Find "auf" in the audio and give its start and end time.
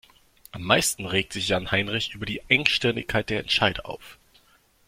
3.87-4.17